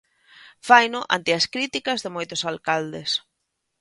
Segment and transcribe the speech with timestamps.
[0.67, 3.09] Faino ante as críticas de moitos alcaldes.